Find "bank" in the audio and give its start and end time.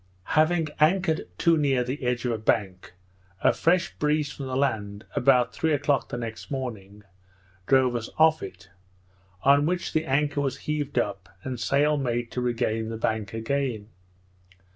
2.39-2.93, 12.97-13.31